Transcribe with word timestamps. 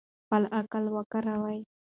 خپل 0.25 0.41
عقل 0.57 0.83
وکاروئ. 0.95 1.59